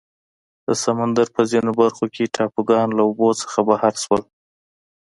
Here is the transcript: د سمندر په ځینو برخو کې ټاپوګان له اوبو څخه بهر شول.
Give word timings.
د 0.67 0.69
سمندر 0.83 1.27
په 1.35 1.41
ځینو 1.51 1.71
برخو 1.81 2.05
کې 2.13 2.31
ټاپوګان 2.35 2.87
له 2.97 3.01
اوبو 3.07 3.29
څخه 3.41 3.59
بهر 3.69 3.93
شول. 4.03 4.21